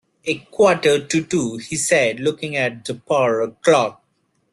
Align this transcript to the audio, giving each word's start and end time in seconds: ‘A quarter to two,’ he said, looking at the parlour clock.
‘A 0.25 0.39
quarter 0.49 0.97
to 1.05 1.23
two,’ 1.23 1.57
he 1.57 1.75
said, 1.75 2.19
looking 2.19 2.55
at 2.55 2.85
the 2.85 2.95
parlour 2.95 3.51
clock. 3.61 4.03